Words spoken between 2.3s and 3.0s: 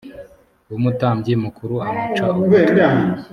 ugutwi